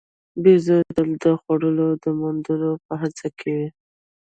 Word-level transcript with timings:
بیزو 0.43 0.77
تل 0.95 1.09
د 1.23 1.25
خوړو 1.41 1.69
د 2.03 2.05
موندلو 2.19 2.71
په 2.85 2.93
هڅه 3.01 3.27
کې 3.39 3.49
وي. 3.57 3.67